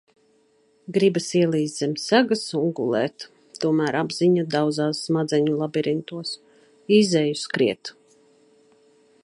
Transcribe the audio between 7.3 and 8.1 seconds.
skriet.